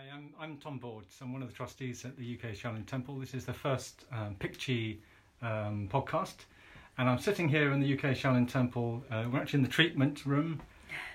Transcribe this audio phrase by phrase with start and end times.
[0.00, 1.14] Hi, I'm, I'm Tom Boards.
[1.20, 3.18] I'm one of the trustees at the UK Shaolin Temple.
[3.18, 4.96] This is the first um, PIQCHI
[5.42, 6.36] um, podcast,
[6.96, 9.04] and I'm sitting here in the UK Shaolin Temple.
[9.10, 10.62] Uh, we're actually in the treatment room,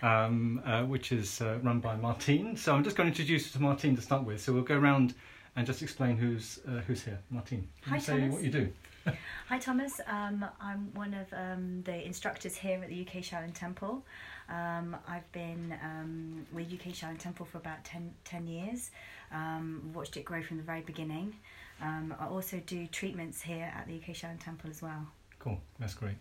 [0.04, 2.56] um, uh, which is uh, run by Martine.
[2.56, 4.42] So I'm just going to introduce you to Martine to start with.
[4.42, 5.16] So we'll go around
[5.56, 7.20] and just explain who's uh, who's here.
[7.30, 8.34] Martine, can Hi, you say Thomas.
[8.34, 8.74] what you do?
[9.50, 14.04] Hi Thomas, um, I'm one of um, the instructors here at the UK Shaolin Temple.
[14.50, 18.90] Um, I've been um, with UK Shaolin Temple for about 10, 10 years,
[19.32, 21.36] um, watched it grow from the very beginning.
[21.82, 25.06] Um, I also do treatments here at the UK Shaolin Temple as well.
[25.40, 26.16] Cool, that's great.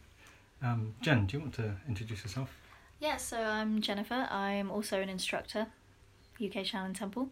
[0.63, 2.55] Um, Jen, do you want to introduce yourself?
[3.01, 4.29] Yeah, so I'm Jennifer.
[4.31, 5.67] I'm also an instructor,
[6.37, 7.29] UK Shaolin Temple,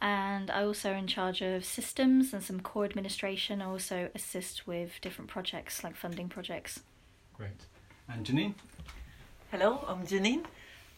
[0.00, 3.60] and I also in charge of systems and some core administration.
[3.60, 6.80] I also assist with different projects like funding projects.
[7.36, 7.66] Great.
[8.08, 8.54] And Janine?
[9.50, 10.44] Hello, I'm Janine.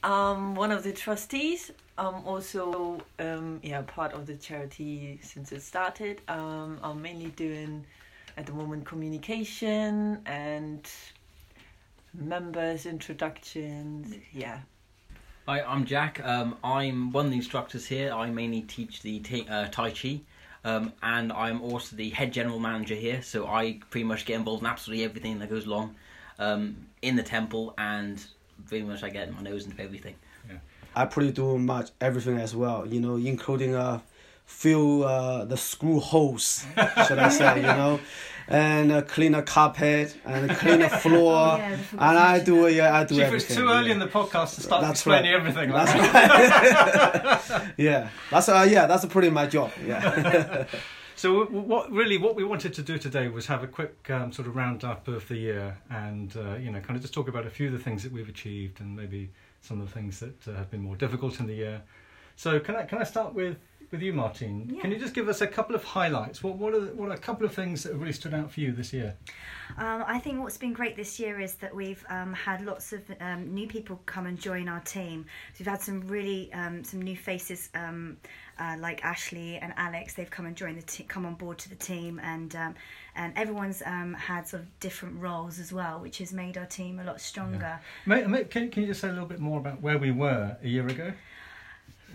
[0.02, 1.70] I'm one of the trustees.
[1.98, 6.20] I'm also um, yeah part of the charity since it started.
[6.28, 7.84] Um, I'm mainly doing
[8.36, 10.88] at the moment communication and
[12.14, 14.14] members introductions.
[14.32, 14.60] Yeah,
[15.50, 16.24] Hi, I'm Jack.
[16.24, 18.12] Um, I'm one of the instructors here.
[18.12, 19.20] I mainly teach the
[19.50, 20.20] uh, Tai Chi,
[20.62, 23.20] um, and I'm also the head general manager here.
[23.20, 25.96] So I pretty much get involved in absolutely everything that goes along
[26.38, 28.24] um, in the temple, and
[28.68, 30.14] pretty much I get my nose into everything.
[30.48, 30.58] Yeah.
[30.94, 33.98] I pretty do much everything as well, you know, including uh,
[34.46, 36.64] fill uh, the screw holes,
[37.08, 37.98] should I say, you know,
[38.50, 42.72] and uh, clean a carpet and clean a floor, Yeah, and I do that.
[42.74, 43.46] yeah I do Chief, everything.
[43.48, 43.92] it's too early yeah.
[43.94, 45.40] in the podcast to start That's explaining right.
[45.40, 45.70] everything.
[45.70, 47.50] That's Like that.
[47.50, 47.72] right.
[47.78, 49.70] yeah, that's uh, yeah, that's pretty my job.
[49.86, 50.66] Yeah.
[51.16, 54.48] So, what really what we wanted to do today was have a quick um, sort
[54.48, 57.50] of roundup of the year, and uh, you know, kind of just talk about a
[57.50, 60.52] few of the things that we've achieved, and maybe some of the things that uh,
[60.56, 61.82] have been more difficult in the year.
[62.40, 63.58] So, can I can I start with
[63.90, 64.78] with you, Martine?
[64.80, 66.42] Can you just give us a couple of highlights?
[66.42, 68.50] What what are the, what are a couple of things that have really stood out
[68.50, 69.14] for you this year?
[69.76, 73.02] Um, I think what's been great this year is that we've um, had lots of
[73.20, 75.26] um, new people come and join our team.
[75.52, 78.16] So we've had some really um, some new faces um,
[78.58, 80.14] uh, like Ashley and Alex.
[80.14, 82.74] They've come and joined the te- come on board to the team, and um,
[83.16, 87.00] and everyone's um, had sort of different roles as well, which has made our team
[87.00, 87.78] a lot stronger.
[88.06, 90.56] May, may, can, can you just say a little bit more about where we were
[90.62, 91.12] a year ago?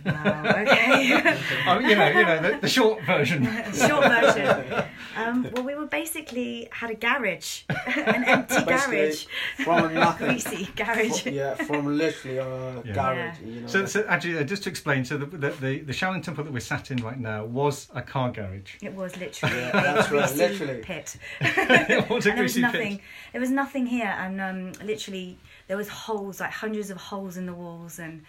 [0.06, 0.44] Wow.
[0.46, 1.38] Okay.
[1.68, 3.44] Oh, you know, you know, the, the short version.
[3.74, 4.84] Short version.
[5.18, 9.26] Um, well, we were basically had a garage, an empty garage,
[9.64, 10.28] from nothing.
[10.28, 11.26] greasy garage.
[11.26, 12.94] yeah, from literally a Yeah.
[12.94, 13.68] garage, you know.
[13.68, 16.52] So, so actually, uh, just to explain, so the, the the the Shaolin Temple that
[16.52, 18.76] we're sat in right now was a car garage.
[18.82, 20.82] It was literally Yeah, a that's right, greasy literally.
[20.82, 21.16] pit.
[21.40, 22.98] it was a and there was nothing.
[22.98, 23.06] pit.
[23.32, 27.46] There was nothing here, and um, literally there was holes, like hundreds of holes in
[27.46, 28.22] the walls, and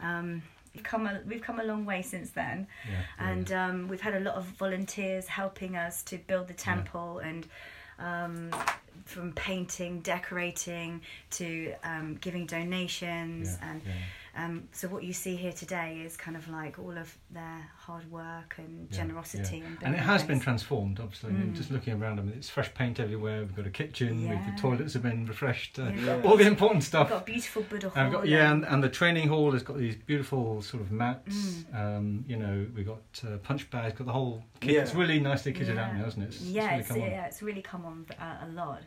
[0.00, 0.42] um, we've
[0.82, 2.66] come a, we've come a long way since then.
[2.88, 7.18] Yeah, and um, we've had a lot of volunteers helping us to build the temple
[7.18, 7.46] and
[7.98, 8.50] um,
[9.04, 11.00] from painting decorating
[11.30, 13.92] to um, giving donations Yeah, and yeah.
[14.38, 18.10] Um, so what you see here today is kind of like all of their hard
[18.10, 19.64] work and Yeah, generosity yeah.
[19.66, 21.56] and, and it building has been transformed obviously I mean, Mm.
[21.56, 24.50] just looking around I mean it's fresh paint everywhere we've got a kitchen we've, Yeah.
[24.54, 26.22] the toilets have been refreshed uh, Yeah.
[26.24, 27.08] all the important stuff.
[27.08, 29.28] We've got a beautiful Buddha And I've hall got, yeah, and- and, and the training
[29.28, 31.36] hall has got these beautiful sort of mats.
[31.36, 31.74] Mm.
[31.80, 34.72] Um, you know, we've got uh, punch bags, got the whole kit.
[34.74, 34.80] Yeah.
[34.82, 35.98] It's really nicely kitted out Yeah.
[36.02, 36.26] now, isn't it?
[36.26, 37.10] It's, yeah, it's it's, really come on.
[37.18, 38.82] yeah, it's really come on uh, a lot.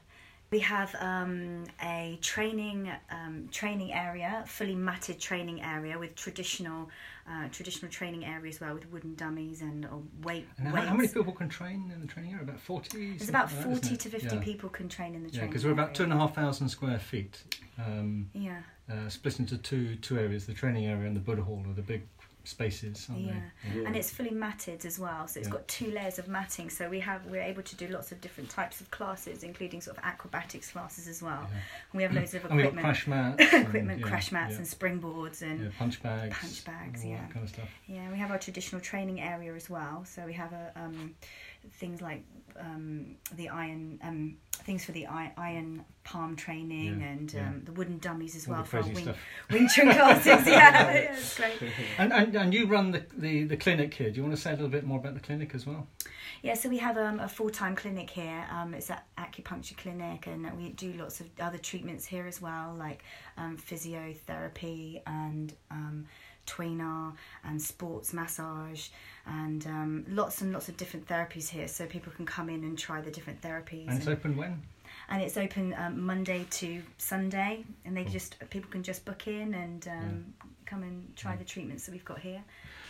[0.51, 6.89] We have um, a training um, training area, fully matted training area with traditional
[7.25, 9.89] uh, traditional training area as well, with wooden dummies and uh,
[10.23, 12.43] weight And how, how many people can train in the training area?
[12.43, 13.15] About 40?
[13.15, 14.41] There's about like that, forty isn't to fifty yeah.
[14.41, 15.45] people can train in the training.
[15.45, 15.95] Yeah, because we're about area.
[15.95, 17.41] two and a half thousand square feet,
[17.77, 18.59] um, Yeah,
[18.91, 21.81] uh, split into two two areas: the training area and the Buddha hall, are the
[21.81, 22.01] big
[22.43, 23.33] spaces, aren't yeah.
[23.73, 23.79] they?
[23.81, 23.87] Yeah.
[23.87, 25.27] and it's fully matted as well.
[25.27, 25.53] So it's Yeah.
[25.53, 26.69] got two layers of matting.
[26.69, 29.97] So we have we're able to do lots of different types of classes, including sort
[29.97, 31.47] of acrobatics classes as well.
[31.49, 31.57] Yeah.
[31.91, 34.31] And we have loads of And we've got equipment, crash mats, and, equipment, yeah, crash
[34.31, 37.21] mats, yeah, and springboards and yeah, punch bags, punch bags, all yeah.
[37.21, 37.69] that kind of stuff.
[37.87, 40.03] Yeah, we have our traditional training area as well.
[40.05, 41.15] So we have a, um,
[41.73, 42.23] things like
[42.59, 47.47] um, the iron um, things for the iron palm training Yeah, and yeah.
[47.47, 49.13] um, the wooden dummies as All well for our wing,
[49.51, 50.25] wing chun classes.
[50.25, 51.61] yeah, yeah, it's great.
[51.97, 54.09] And, and and you run the, the, the clinic here.
[54.09, 55.87] Do you want to say a little bit more about the clinic as well?
[56.43, 58.45] Yeah, so we have um, a full time clinic here.
[58.51, 62.75] Um, it's an acupuncture clinic, and we do lots of other treatments here as well,
[62.77, 63.03] like
[63.37, 66.05] um, physiotherapy and um,
[66.45, 67.11] tui na
[67.43, 68.89] and sports massage,
[69.25, 71.67] and um, lots and lots of different therapies here.
[71.67, 73.87] So people can come in and try the different therapies.
[73.87, 74.61] And it's and- open when?
[75.09, 79.53] and it's open um, Monday to Sunday, and they just people can just book in
[79.53, 80.33] and um,
[80.65, 82.41] come and try the treatments that we've got here.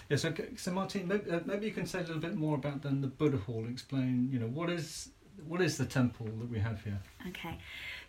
[0.09, 2.81] Yeah, so, so Martin, maybe, uh, maybe you can say a little bit more about
[2.83, 3.65] then the Buddha Hall.
[3.69, 5.09] Explain, you know, what is
[5.47, 6.99] what is the temple that we have here?
[7.29, 7.57] Okay,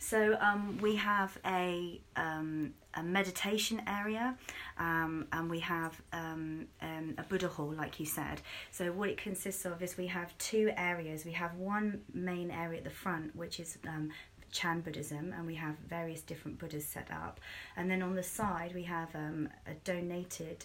[0.03, 4.37] so um, we have a, um, a meditation area
[4.77, 8.41] um, and we have um, um, a Buddha hall, like you said.
[8.73, 11.25] So, what it consists of is we have two areas.
[11.25, 14.11] We have one main area at the front, which is um,
[14.51, 17.39] Chan Buddhism, and we have various different Buddhas set up.
[17.77, 20.65] And then on the side, we have a donated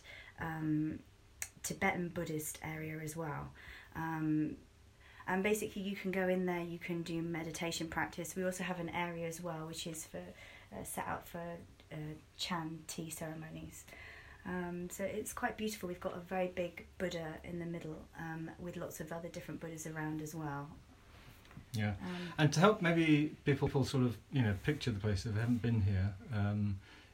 [1.61, 3.51] Tibetan Buddhist area as well.
[3.95, 4.55] Um,
[5.27, 8.35] and basically, you can go in there, you can do meditation practice.
[8.35, 11.41] We also have an area as well, which is for uh, set out for
[11.91, 11.95] uh,
[12.37, 13.85] Chan tea ceremonies.
[14.45, 15.89] Um, so it's quite beautiful.
[15.89, 19.59] We've got a very big Buddha in the middle um, with lots of other different
[19.59, 20.69] Buddhas around as well.
[21.73, 25.33] Yeah, Um, and to help maybe people sort of you know picture the place if
[25.33, 26.13] they haven't been here.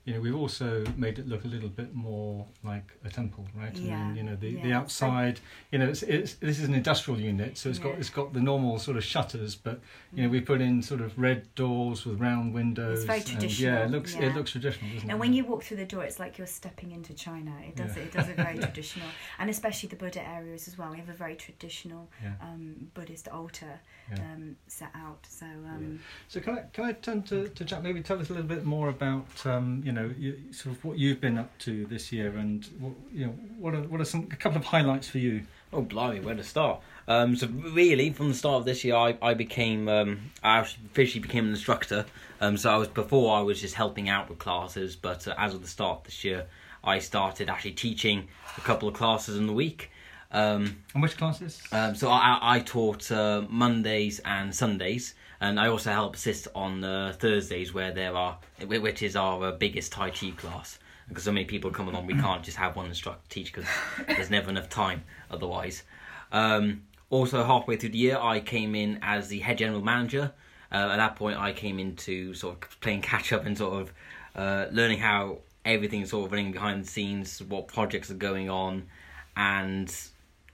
[0.05, 3.73] You know, we've also made it look a little bit more like a temple, right?
[3.73, 5.39] Yeah, you know, the, yeah, the outside,
[5.71, 8.41] you know, it's, it's this is an industrial unit, so it's got it's got the
[8.41, 9.79] normal sort of shutters, but
[10.13, 12.97] you know, we put in sort of red doors with round windows.
[12.99, 14.35] It's very and, yeah, it looks it yeah.
[14.35, 15.11] looks traditional, doesn't it?
[15.11, 17.53] And when you walk through the door, it's like you're stepping into China.
[17.65, 18.03] It does Yeah.
[18.03, 19.07] it does it very traditional,
[19.39, 20.91] and especially the Buddha areas as well.
[20.91, 22.33] We have a very traditional Yeah.
[22.41, 23.79] um, Buddhist altar
[24.11, 24.19] Yeah.
[24.33, 25.25] um, set out.
[25.29, 27.83] So um, So can I can I turn to, to Jack?
[27.83, 30.97] Maybe tell us a little bit more about um, you know you, sort of what
[30.97, 34.27] you've been up to this year, and what, you know what are what are some
[34.31, 35.43] a couple of highlights for you?
[35.71, 36.81] Oh blimey, where to start?
[37.07, 41.21] Um, so really, from the start of this year, I, I became um, I officially
[41.21, 42.05] became an instructor.
[42.41, 45.53] Um, so I was before I was just helping out with classes, but uh, as
[45.53, 46.45] of the start this year,
[46.83, 49.91] I started actually teaching a couple of classes in the week.
[50.31, 51.61] Um, And which classes?
[51.71, 55.13] um, so I, I taught uh, Mondays and Sundays,
[55.43, 59.51] and I also help assist on uh, Thursdays where there are, which is our uh,
[59.51, 60.79] biggest Tai Chi class.
[61.09, 63.69] Because so many people come along, we can't just have one instructor teach because
[64.07, 65.83] there's never enough time otherwise.
[66.31, 70.31] Um, also, halfway through the year, I came in as the head general manager.
[70.71, 73.93] Uh, at that point, I came into sort of playing catch up and sort of
[74.37, 78.87] uh, learning how everything's sort of running behind the scenes, what projects are going on,
[79.35, 79.93] and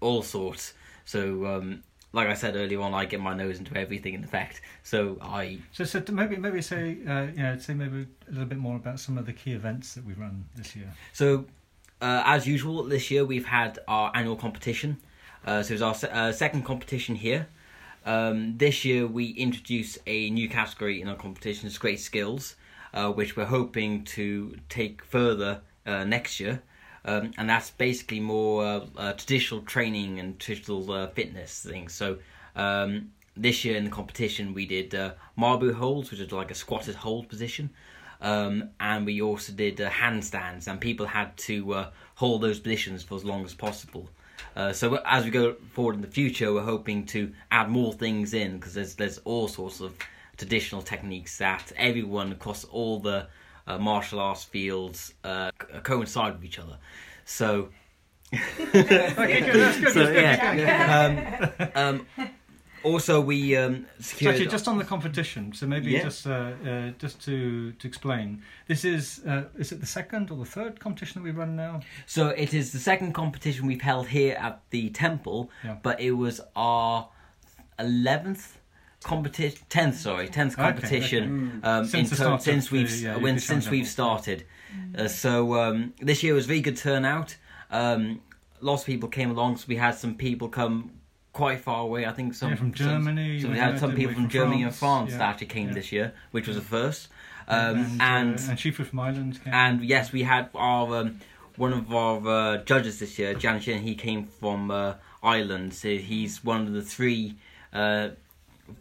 [0.01, 0.74] all sorts.
[1.06, 4.62] So, um, like I said earlier on, I get my nose into everything in effect.
[4.84, 8.76] So I So, so maybe maybe say uh, know say maybe a little bit more
[8.76, 10.92] about some of the key events that we've run this year.
[11.14, 11.46] So,
[12.02, 14.98] uh, as usual, this year we've had our annual competition.
[15.46, 17.48] Uh, so it's our se- uh, second competition here.
[18.06, 22.56] Um, this year we introduce a new category in our competition, it's Great Skills,
[22.94, 26.62] uh, which we're hoping to take further uh, next year.
[27.06, 31.94] Um, and that's basically more uh, uh, traditional training and traditional uh, fitness things.
[31.94, 32.18] So
[32.56, 36.51] um, this year in the competition we did uh, Ma Bu holds, which is like
[36.51, 37.69] a squatted hold position.
[38.22, 43.01] Um, and we also did uh, handstands, and people had to uh, hold those positions
[43.01, 44.10] for as long as possible.
[44.74, 48.57] So as we go forward in the future, we're hoping to add more things in
[48.57, 49.94] because there's there's all sorts of
[50.36, 53.28] traditional techniques that everyone across all the
[53.69, 56.77] uh, martial arts fields uh, c- coincide with each other.
[57.25, 57.69] So
[58.33, 59.56] Okay, good.
[59.56, 59.94] That's good.
[59.94, 60.24] so good.
[60.24, 61.69] yeah.
[61.75, 62.27] Um, um,
[62.83, 64.36] also, we um, So secured.
[64.36, 66.04] actually, just on the competition, so maybe Yeah.
[66.04, 66.31] just uh,
[66.66, 70.80] uh, just to to explain, this is uh, is it the second or the third
[70.80, 71.81] competition that we run now?
[72.06, 75.77] So it is the second competition we've held here at the temple, Yeah.
[75.83, 77.10] but it was our
[77.79, 78.58] eleventh
[79.03, 83.01] competition, tenth sorry, tenth Okay, competition um, Since in the to- start of since we've
[83.01, 84.44] yeah, when since we've started.
[84.98, 87.36] Uh, so um, this year was very good turnout.
[87.72, 88.22] Um,
[88.62, 90.91] lots of people came along, so we had some people come
[91.34, 92.06] quite far away.
[92.06, 94.75] I think some Yeah, from Germany, So we had some people from, from Germany and
[94.75, 97.08] France, yeah, that actually came this year, which was a first.
[97.48, 99.44] Um, and and uh, and Shifu from Ireland.
[99.44, 99.53] Came.
[99.53, 101.20] and yes, we had our um,
[101.56, 103.82] one of our uh, judges this year, Jan Shin.
[103.82, 105.74] He came from uh, Ireland.
[105.74, 107.38] So he's one of the three
[107.74, 108.10] uh,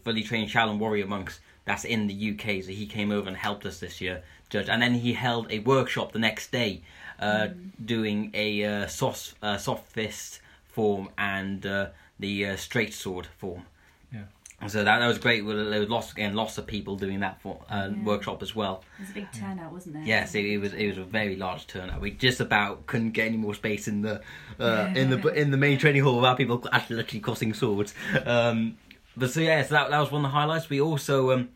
[0.04, 2.62] fully trained Shaolin warrior monks that's in the UK.
[2.64, 4.68] So he came over and helped us this year, judge.
[4.68, 6.80] And then he held a workshop the next day,
[7.21, 7.49] uh,
[7.85, 13.62] doing a uh, soft uh, soft fist form and uh, the uh, straight sword form.
[14.12, 14.23] Yeah.
[14.68, 15.45] So that, that was great.
[15.45, 18.02] Well, There was lots again, lots of people doing that for, uh, Yeah.
[18.04, 18.83] workshop as well.
[18.99, 20.04] There's a big turnout, wasn't there?
[20.04, 22.00] Yes, it, it was it was a very large turnout.
[22.00, 24.23] We just about couldn't get any more space in the
[24.59, 27.95] uh, in the in the main training hall without people actually literally crossing swords.
[28.25, 28.78] Um,
[29.18, 30.68] but so yeah, so that that was one of the highlights.
[30.68, 31.48] We also um,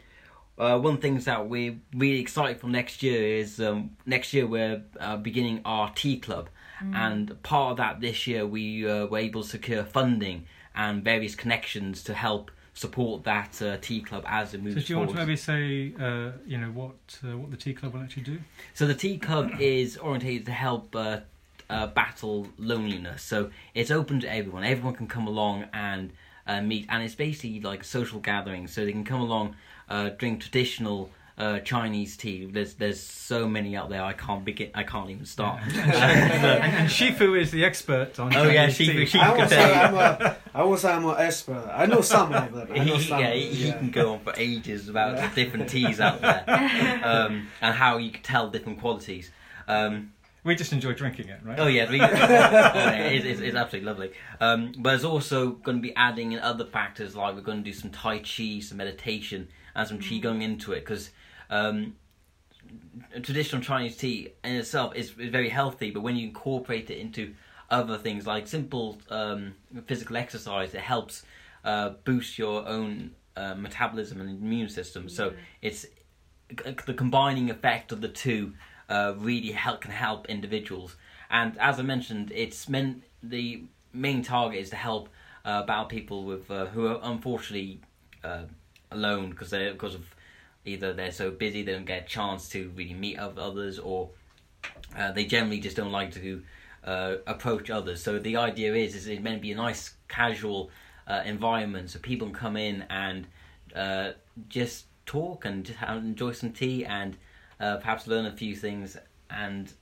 [0.59, 4.33] uh, one of the things that we're really excited for next year is um, next
[4.33, 6.49] year we're uh, beginning our tea club,
[6.81, 11.35] and part of that this year we uh, were able to secure funding and various
[11.35, 15.11] connections to help support that uh, tea club as it moves so do you want
[15.11, 18.39] to maybe say uh, you know what uh, what the tea club will actually do?
[18.75, 21.21] So the Tea Club is orientated to help uh,
[21.69, 23.23] uh, battle loneliness.
[23.23, 24.65] So it's open to everyone.
[24.65, 26.13] Everyone can come along and
[26.53, 28.67] uh, meet, and it's basically like a social gathering.
[28.67, 29.57] So they can come along,
[29.89, 32.45] uh, drink traditional uh, Chinese tea.
[32.45, 34.03] There's there's so many out there.
[34.03, 34.71] I can't begin.
[34.75, 35.61] I can't even start.
[35.67, 38.35] and, and Shifu is the expert on.
[38.37, 39.19] Oh, yeah, Chinese Shifu- tea.
[39.19, 39.75] Shifu I can won't say.
[39.75, 41.71] I'm a, I won't say I'm an expert.
[41.73, 42.69] I know some of them.
[42.71, 43.21] I know he, some.
[43.21, 43.79] yeah, of he, them, he yeah.
[43.79, 45.29] can go on for ages about Yeah.
[45.29, 46.45] the different teas out there
[47.05, 49.31] um, and how you can tell different qualities.
[49.69, 50.13] Um,
[50.45, 51.59] We just enjoy drinking it, right?
[51.59, 54.13] Oh yeah, we, oh, it's, it's, it's absolutely lovely.
[54.41, 57.65] Um, but it's also going to be adding in other factors like we're going to
[57.65, 61.11] do some Tai Chi, some meditation, and some Qigong into it because
[61.49, 61.95] um,
[63.23, 65.93] traditional Chinese tea in itself is, is very healthy.
[65.93, 67.35] But when you incorporate it into
[67.71, 69.55] other things like simple um,
[69.87, 71.23] physical exercise, it helps
[71.65, 75.09] uh, boost your own uh, metabolism and immune system.
[75.09, 75.87] So it's
[76.87, 78.55] the combining effect of the two
[78.93, 80.97] uh, really help can help individuals.
[81.31, 83.63] And as I mentioned, it's meant the
[83.95, 85.09] main target is to help
[85.47, 87.81] uh, about people with uh, who are unfortunately
[88.23, 88.43] uh,
[88.91, 90.15] alone because they because of
[90.67, 94.11] either they're so busy they don't get a chance to really meet up others or
[94.97, 96.43] uh, they generally just don't like to
[96.85, 98.03] uh, approach others.
[98.03, 100.71] So the idea is is it meant to be a nice casual
[101.25, 103.27] environment so people can come in and
[104.49, 107.17] just talk and just enjoy some tea and
[107.63, 108.97] uh, perhaps learn a few things
[109.31, 109.73] and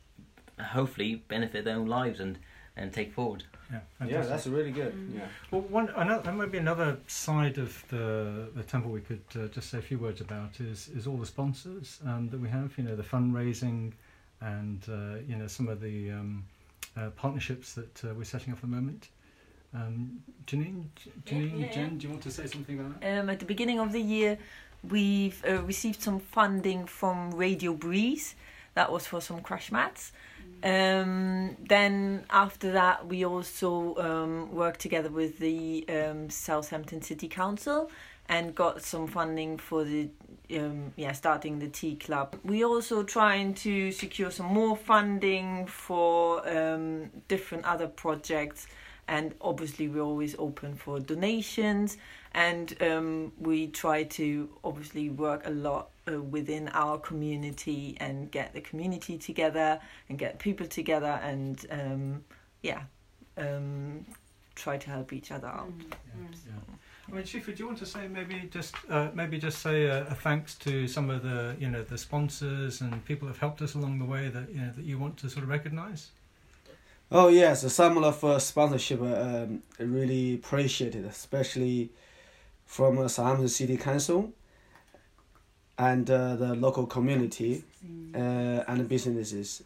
[0.60, 2.38] hopefully benefit their own lives and,
[2.76, 3.42] and take forward.
[3.72, 4.94] Yeah, Yeah, that's really good.
[5.14, 5.26] Yeah.
[5.50, 9.46] Well, one another there might be another side of the the temple we could uh,
[9.46, 12.76] just say a few words about is is all the sponsors um, that we have.
[12.76, 13.92] You know, the fundraising,
[14.40, 16.44] and uh, you know some of the um,
[16.96, 19.08] uh, partnerships that uh, we're setting up at the moment.
[19.72, 20.86] Um, Janine,
[21.24, 23.20] Janine, Yeah, yeah, Jen, do you want to say something about that?
[23.20, 24.36] Um, at the beginning of the year,
[24.88, 28.34] we've uh, received some funding from Radio Breeze.
[28.74, 30.12] That was for some crash mats.
[30.62, 37.90] Um, then after that, we also um, worked together with the um, Southampton City Council
[38.28, 40.08] and got some funding for the
[40.56, 42.36] um, yeah starting the tea club.
[42.44, 48.66] We also trying to secure some more funding for um, different other projects,
[49.08, 51.96] and obviously we're always open for donations.
[52.32, 58.52] And um, we try to obviously work a lot uh, within our community and get
[58.52, 62.24] the community together and get people together and um,
[62.62, 62.82] yeah,
[63.36, 64.04] um,
[64.54, 65.72] try to help each other out.
[65.88, 66.52] Yeah.
[67.10, 70.06] I mean, Shifu, do you want to say maybe just uh, maybe just say a,
[70.06, 73.62] a thanks to some of the you know the sponsors and people who have helped
[73.62, 76.10] us along the way that you know that you want to sort of recognise?
[77.10, 81.90] Oh yes, some of uh, sponsorship uh, um, I really appreciated, especially
[82.74, 84.20] from uh, Southampton City Council
[85.76, 87.64] and uh, the local community
[88.14, 89.62] uh, and businesses.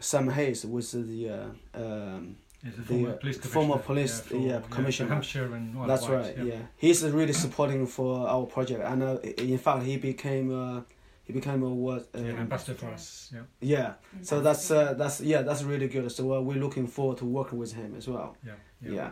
[0.00, 4.36] Sam Hayes was the uh, um, Is the The, former police former commissioner, police, for,
[4.36, 5.10] yeah, commissioner.
[5.14, 6.46] Hampshire and Isle of that's Wight, right.
[6.50, 6.62] Yeah.
[6.84, 9.18] he's really supporting for our project, and uh,
[9.52, 10.80] in fact he became uh,
[11.26, 12.02] he became a what?
[12.14, 13.30] Yeah, Um, an ambassador for us.
[13.36, 13.90] Yeah, yeah.
[14.28, 16.10] So that's uh, that's yeah that's really good.
[16.16, 18.30] So uh, we're looking forward to working with him as well.
[18.48, 18.52] yeah,
[18.82, 18.92] Yeah.
[18.98, 19.10] yeah.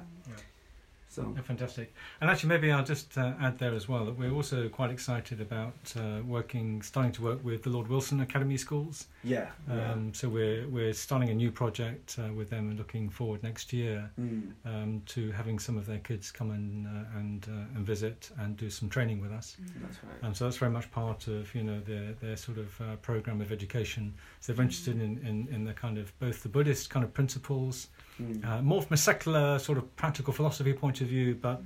[1.10, 1.94] So Yeah, fantastic.
[2.20, 5.40] And actually, maybe I'll just uh, add there as well that we're also quite excited
[5.40, 9.06] about uh, working, starting to work with the Lord Wilson Academy schools.
[9.24, 9.46] yeah.
[9.68, 9.92] yeah.
[9.92, 13.72] Um, so we're we're starting a new project uh, with them and looking forward next
[13.72, 14.52] year Mm.
[14.66, 18.56] um, to having some of their kids come and uh, and uh, and visit and
[18.56, 19.56] do some training with us.
[19.82, 20.24] That's right.
[20.24, 23.40] Um, so that's very much part of you know their their sort of uh, program
[23.40, 24.12] of education.
[24.40, 27.88] So they're interested in, in in the kind of both the Buddhist kind of principles,
[28.20, 28.44] Mm.
[28.44, 31.62] uh, more from a secular sort of practical philosophy point of view, but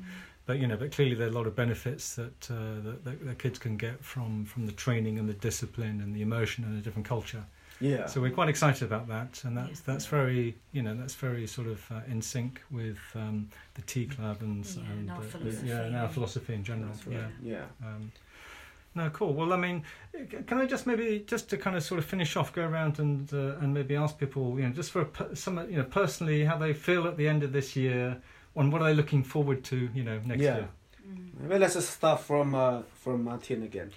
[0.46, 3.26] but you know, but clearly there are a lot of benefits that uh, that, that
[3.26, 6.78] the kids can get from from the training and the discipline and the immersion and
[6.78, 7.44] a different culture.
[7.80, 8.06] yeah.
[8.06, 11.68] So we're quite excited about that, and that's that's very you know that's very sort
[11.68, 15.20] of uh, in sync with um, the Tea Club and, Yeah, and and our uh,
[15.22, 16.92] philosophy, yeah, and our philosophy in general.
[17.06, 17.16] Right.
[17.16, 17.28] Yeah.
[17.42, 17.64] Yeah.
[17.86, 18.12] Um,
[18.94, 19.32] no, cool.
[19.32, 19.84] Well, I mean,
[20.46, 23.32] can I just maybe just to kind of sort of finish off, go around and
[23.32, 26.44] uh, and maybe ask people, you know, just for a, per- some, you know, personally,
[26.44, 28.20] how they feel at the end of this year,
[28.56, 30.56] and what are they looking forward to, you know, next Yeah.
[30.56, 30.68] year.
[31.40, 33.90] Maybe let's just start from uh, from Martin again.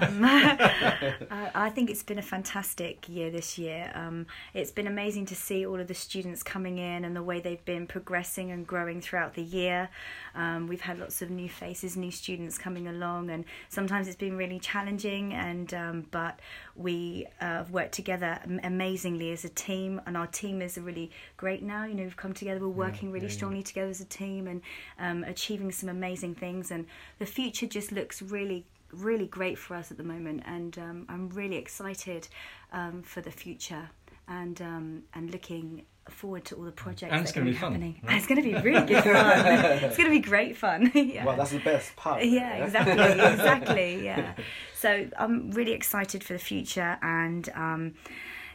[0.00, 3.90] Um, I think it's been a fantastic year this year.
[3.94, 7.40] Um, it's been amazing to see all of the students coming in and the way
[7.40, 9.88] they've been progressing and growing throughout the year.
[10.34, 14.36] Um, we've had lots of new faces, new students coming along, and sometimes it's been
[14.36, 15.32] really challenging.
[15.32, 16.40] And um, but
[16.74, 21.62] we uh, have worked together amazingly as a team, and our team is really great
[21.62, 21.84] now.
[21.84, 22.60] You know, we've come together.
[22.60, 23.36] We're working really yeah, yeah.
[23.36, 24.60] strongly together as a team and
[24.98, 26.70] um, achieving some amazing things.
[26.70, 26.86] And
[27.18, 31.06] the future just looks really really really great for us at the moment, and um,
[31.08, 32.26] I'm really excited
[32.72, 33.88] um, for the future
[34.28, 38.00] and um, and looking forward to all the projects And it's gonna be fun, happening.
[38.02, 38.16] right?
[38.16, 39.46] It's going to be really good fun.
[39.84, 40.90] it's going to be great fun.
[40.94, 41.24] yeah.
[41.24, 42.24] Well, that's the best part.
[42.24, 42.92] yeah, exactly,
[43.34, 44.04] exactly.
[44.04, 44.34] Yeah.
[44.74, 47.94] So I'm really excited for the future, and um,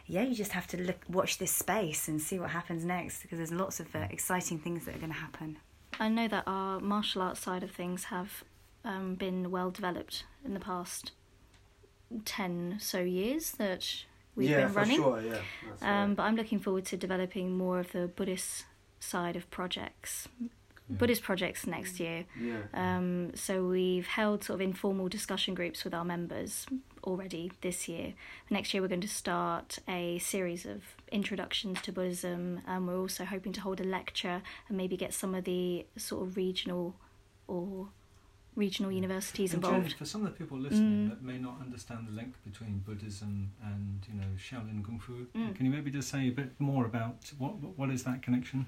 [0.06, 3.38] yeah, you just have to look, watch this space and see what happens next because
[3.38, 5.58] there's lots of uh, exciting things that are going to happen.
[5.98, 8.44] I know that our martial arts side of things have
[8.86, 11.12] um, been well developed in the past
[12.24, 14.04] ten so years that
[14.36, 14.96] we've yeah, been running.
[14.96, 15.20] sure.
[15.20, 15.38] Yeah.
[15.82, 16.16] Um, right.
[16.16, 18.64] but I'm looking forward to developing more of the Buddhist
[19.00, 20.28] side of projects,
[20.88, 22.24] Buddhist projects next year.
[22.40, 22.58] yeah.
[22.72, 26.66] Um, so we've held sort of informal discussion groups with our members
[27.02, 28.14] already this year.
[28.50, 33.24] Next year we're going to start a series of introductions to Buddhism, and we're also
[33.24, 36.94] hoping to hold a lecture and maybe get some of the sort of regional
[37.48, 37.88] or
[38.56, 39.92] regional universities And involved.
[39.92, 41.10] For some of the people listening Mm.
[41.10, 45.54] that may not understand the link between Buddhism and you know Shaolin Kung Fu, Mm.
[45.54, 48.66] can you maybe just say a bit more about what what is that connection?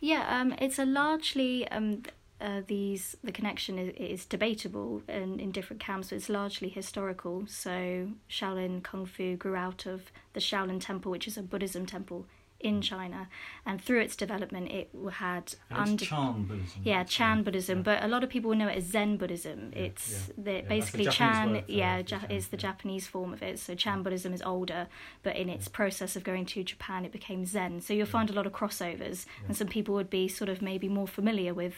[0.00, 2.02] Yeah, um, it's a largely um,
[2.40, 7.44] uh, these the connection is, is debatable in, in different camps, but it's largely historical.
[7.48, 12.26] So Shaolin Kung Fu grew out of the Shaolin Temple, which is a Buddhism temple
[12.64, 13.28] in China,
[13.66, 16.80] and through its development, it had under Chan Buddhism.
[16.82, 17.82] yeah Chan uh, Buddhism, yeah.
[17.90, 19.72] but a lot of people know it as Zen Buddhism.
[19.72, 20.16] Yeah, it's yeah.
[20.46, 22.56] the Yeah, that's the basically Chan, yeah, ja- Chan, is the.
[22.64, 23.58] Japanese form of it.
[23.58, 24.88] So Chan Buddhism is older,
[25.22, 27.82] but in its process of going to Japan, it became Zen.
[27.82, 30.88] So you'll find a lot of crossovers, and some people would be sort of maybe
[30.88, 31.74] more familiar with.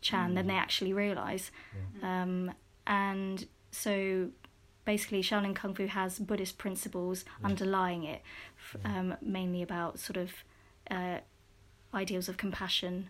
[0.00, 1.50] Chan than they actually realise.
[2.02, 2.52] Um,
[2.86, 4.28] and so
[4.84, 7.46] basically, Shaolin Kung Fu has Buddhist principles Yeah.
[7.48, 8.20] underlying it,
[8.84, 10.30] um, mainly about sort of
[10.90, 11.18] uh,
[11.92, 13.08] ideals of compassion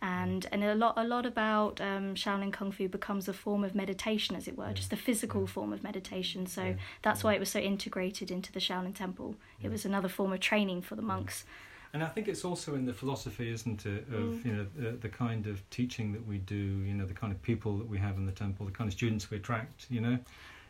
[0.00, 3.74] and and a lot a lot about um, Shaolin Kung Fu becomes a form of
[3.74, 4.72] meditation, as it were, Yeah.
[4.72, 5.46] just a physical Yeah.
[5.48, 6.46] form of meditation.
[6.46, 6.74] So Yeah.
[7.02, 9.36] that's why it was so integrated into the Shaolin Temple.
[9.60, 9.66] Yeah.
[9.66, 11.44] It was another form of training for the monks.
[11.92, 14.44] And I think it's also in the philosophy, isn't it, of Mm.
[14.46, 17.42] you know the, the kind of teaching that we do, you know, the kind of
[17.42, 19.86] people that we have in the temple, the kind of students we attract.
[19.90, 20.18] You know,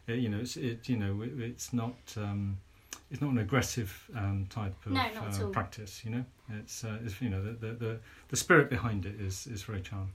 [0.09, 2.59] Uh, you know, it's it, you know, it, it's not um,
[3.11, 6.03] it's not an aggressive um, type of No, uh, practice.
[6.05, 9.47] You know, it's, uh, it's you know the, the the the spirit behind it is
[9.47, 10.13] is very charm.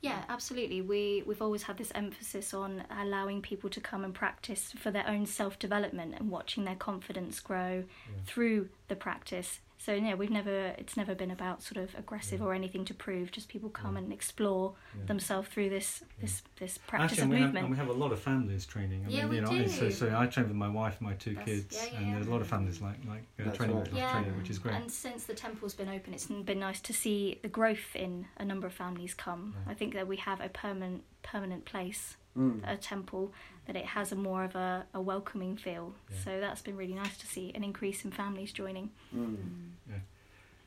[0.00, 0.80] Yeah, absolutely.
[0.80, 5.08] We we've always had this emphasis on allowing people to come and practice for their
[5.08, 7.84] own self development and watching their confidence grow
[8.26, 9.60] through the practice.
[9.80, 12.46] So yeah, we've never it's never been about sort of aggressive Yeah.
[12.46, 13.30] or anything to prove.
[13.30, 14.02] Just people come Yeah.
[14.02, 15.04] and explore Yeah.
[15.06, 17.64] themselves through this this this practice Actually, of and we, have, movement.
[17.66, 19.04] and we have a lot of families training.
[19.06, 21.08] I Yeah, mean, we you know, I- So, so I train with my wife, and
[21.08, 22.14] my two That's- kids, yeah, yeah, and yeah.
[22.14, 23.84] there's a lot of families like like uh, training right.
[23.88, 24.10] with Yeah.
[24.12, 24.74] training, which is great.
[24.74, 28.44] And since the temple's been open, it's been nice to see the growth in a
[28.44, 29.54] number of families come.
[29.64, 29.72] Yeah.
[29.72, 32.62] I think that we have a permanent permanent place, Mm.
[32.66, 33.32] a temple,
[33.68, 35.92] that it has a more of a, a welcoming feel.
[36.10, 36.16] Yeah.
[36.24, 38.90] So that's been really nice to see an increase in families joining.
[39.14, 39.36] Mm.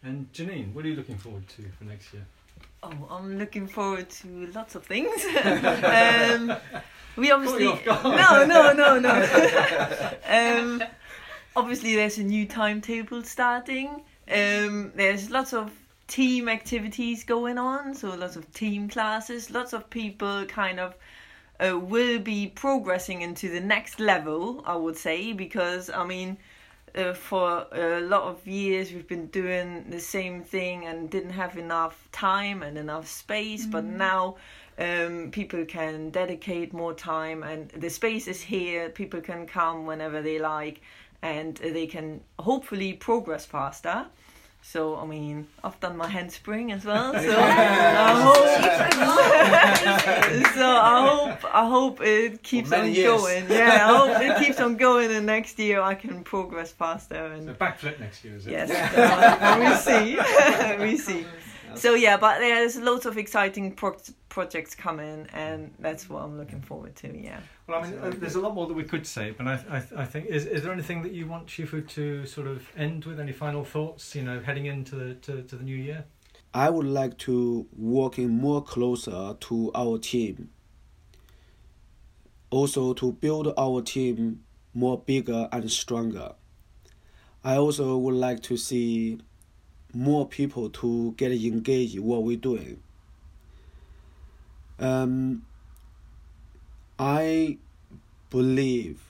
[0.04, 2.26] And Janine, what are you looking forward to for next year?
[2.84, 5.26] Oh, I'm looking forward to lots of things.
[5.44, 6.56] um,
[7.16, 10.12] we obviously no, no, no, no.
[10.28, 10.84] um,
[11.56, 14.04] obviously, there's a new timetable starting.
[14.32, 15.72] Um, there's lots of
[16.08, 19.52] team activities going on, so lots of team classes.
[19.52, 20.96] Lots of people kind of
[21.62, 24.64] uh, will be progressing into the next level.
[24.66, 26.38] I would say because I mean
[26.96, 31.58] uh, for a lot of years we've been doing the same thing and didn't have
[31.58, 34.36] enough time and enough space but now
[34.78, 40.22] um, people can dedicate more time and the space is here people can come whenever
[40.22, 40.82] they like
[41.22, 44.06] and they can hopefully progress faster
[44.62, 48.36] so I mean I've done my handspring as well so I hope
[50.54, 53.22] so I hope I hope it keeps many on years.
[53.22, 57.26] going yeah I hope it keeps on going and next year I can progress faster
[57.34, 58.52] and So backflip next year, is it?
[58.52, 58.70] Yes,
[59.60, 60.18] we see.
[60.86, 61.26] we see.
[61.76, 63.98] So yeah, but there's lots of exciting pro-
[64.28, 67.08] projects coming, and that's what I'm looking forward to.
[67.18, 67.40] Yeah.
[67.72, 70.02] Well, I mean, uh, there's a lot more that we could say, but I, I,
[70.02, 73.18] I think is, is there anything that you want Shifu to sort of end with?
[73.18, 74.14] Any final thoughts?
[74.14, 76.04] You know, heading into the to, to the new year.
[76.54, 80.50] I would like to working more closer to our team.
[82.50, 86.34] Also to build our team more bigger and stronger.
[87.42, 89.20] I also would like to see
[89.94, 92.84] more people to get engaged in what we're doing.
[94.78, 95.44] Um,
[97.02, 97.58] I
[98.30, 99.02] believe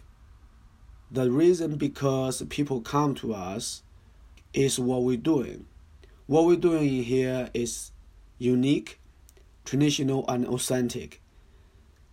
[1.12, 3.84] the reason because people come to us
[4.54, 5.65] is what we're doing
[6.32, 7.91] what we're doing here is
[8.38, 9.01] unique,
[9.65, 11.21] traditional, and authentic.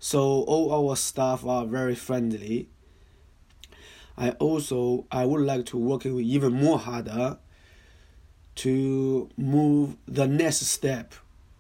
[0.01, 2.69] So all our staff are very friendly.
[4.17, 7.39] I also I would like to work even more harder
[8.57, 11.15] to move the next step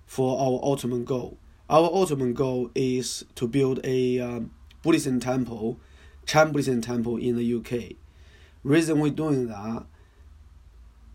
[0.04, 1.38] for our ultimate goal.
[1.70, 4.50] Our ultimate goal is to build a um,
[4.82, 5.78] Buddhism temple,
[6.26, 7.96] Chan Buddhism temple in the UK.
[8.64, 9.84] Reason we're doing that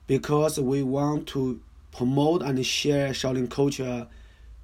[0.07, 1.61] because we want to
[1.91, 4.07] promote and share Shaolin culture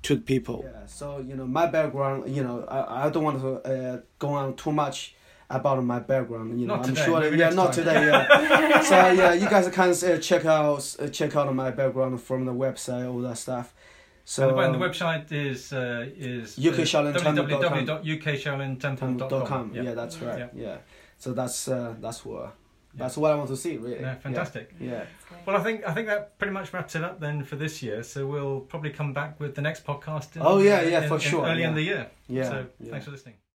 [0.04, 0.63] to the people.
[0.65, 4.30] Yeah, so you know my background, you know, I, I don't want to uh, go
[4.30, 5.15] on too much
[5.49, 6.60] about my background.
[6.62, 7.19] You know, Not I'm today, sure.
[7.19, 7.84] maybe Yeah, not time.
[7.86, 8.06] today.
[8.06, 8.82] Yeah.
[8.82, 12.54] so yeah, you guys can uh, check out uh, check out my background from the
[12.54, 13.73] website, all that stuff.
[14.25, 17.86] So and, the, and the um, website is uh, is UKShaolinTemple.com.
[17.86, 19.73] www.ukshaolintemple.com.
[19.73, 19.93] Yeah.
[19.93, 20.39] that's right.
[20.39, 20.47] Yeah.
[20.53, 20.77] Yeah.
[21.17, 22.55] So that's uh, that's what
[22.93, 23.99] that's what I want to see really.
[23.99, 24.73] Yeah, fantastic.
[24.79, 24.91] Yeah.
[24.91, 25.05] yeah.
[25.45, 28.03] Well, I think I think that pretty much wraps it up then for this year.
[28.03, 30.36] So we'll probably come back with the next podcast.
[30.36, 32.10] In, Oh, yeah, yeah, in- for in sure, Early in the year.
[32.27, 32.49] Yeah.
[32.49, 32.91] So yeah.
[32.91, 33.36] thanks for listening.